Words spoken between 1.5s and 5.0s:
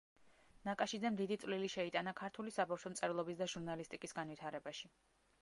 შეიტანა ქართული საბავშვო მწერლობის და ჟურნალისტიკის განვითარებაში.